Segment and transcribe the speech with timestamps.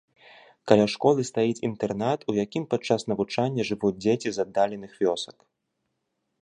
[0.69, 5.37] Каля школы стаіць інтэрнат, у якім падчас навучання жывуць дзеці з аддаленых вёсак.